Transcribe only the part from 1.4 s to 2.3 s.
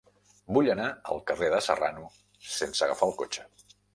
de Serrano